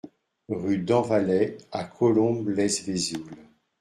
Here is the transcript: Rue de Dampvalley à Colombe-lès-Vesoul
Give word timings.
Rue 0.49 0.79
de 0.79 0.83
Dampvalley 0.85 1.59
à 1.71 1.83
Colombe-lès-Vesoul 1.83 3.29